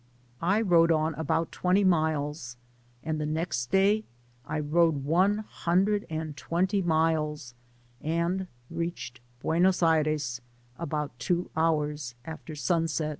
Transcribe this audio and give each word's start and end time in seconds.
I 0.41 0.61
rode 0.61 0.91
on 0.91 1.13
about 1.13 1.51
twenty 1.51 1.83
miles, 1.83 2.57
and 3.03 3.21
the 3.21 3.25
next 3.27 3.69
day 3.69 4.03
I 4.47 4.59
rode 4.59 5.03
one 5.03 5.37
hundred 5.47 6.07
and 6.09 6.35
twenty 6.35 6.81
miles, 6.81 7.53
and 8.01 8.47
reached 8.71 9.19
Buenos 9.43 9.83
Aires 9.83 10.41
about 10.79 11.11
two 11.19 11.51
hours 11.55 12.15
after 12.25 12.55
sunset. 12.55 13.09